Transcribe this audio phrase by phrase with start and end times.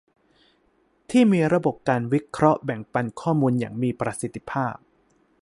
[1.09, 4.75] ที่มีระบบการวิเคราะห์แบ่งปันข้อมูลอย่างมีประสิทธิภาพ